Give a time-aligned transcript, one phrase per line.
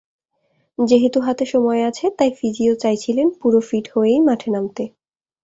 [0.77, 4.83] যেহেতু হাতে সময় আছে, তাই ফিজিও চাইছিলেন পুরো ফিট হয়েই মাঠে নামতে।